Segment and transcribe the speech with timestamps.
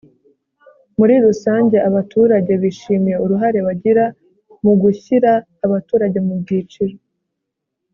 [0.97, 4.05] muri rusange abaturage bishimiye uruhare bagira
[4.63, 5.31] mu gushyira
[5.65, 6.95] abaturage mu byiciro